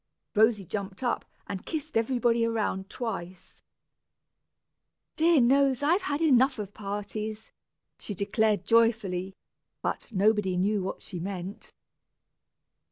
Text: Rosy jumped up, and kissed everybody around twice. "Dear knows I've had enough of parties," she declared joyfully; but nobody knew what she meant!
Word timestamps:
Rosy 0.33 0.65
jumped 0.65 1.03
up, 1.03 1.25
and 1.45 1.63
kissed 1.63 1.95
everybody 1.95 2.43
around 2.43 2.89
twice. 2.89 3.61
"Dear 5.15 5.39
knows 5.39 5.83
I've 5.83 6.01
had 6.01 6.21
enough 6.23 6.57
of 6.57 6.73
parties," 6.73 7.51
she 7.99 8.15
declared 8.15 8.65
joyfully; 8.65 9.35
but 9.83 10.11
nobody 10.11 10.57
knew 10.57 10.81
what 10.81 11.03
she 11.03 11.19
meant! 11.19 11.71